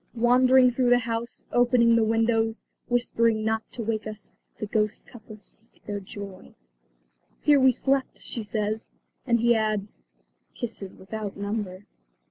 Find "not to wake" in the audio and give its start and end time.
3.45-4.07